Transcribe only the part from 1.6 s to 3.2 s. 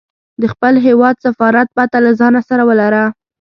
پته له ځانه سره ولره.